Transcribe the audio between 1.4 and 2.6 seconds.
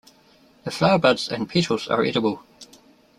petals are edible.